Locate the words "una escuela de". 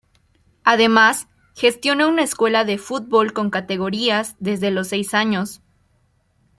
2.07-2.79